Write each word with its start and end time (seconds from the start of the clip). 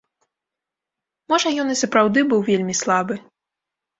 Можа 1.33 1.51
ён 1.63 1.67
і 1.75 1.77
сапраўды 1.83 2.19
быў 2.31 2.41
вельмі 2.49 2.75
слабы. 2.83 3.21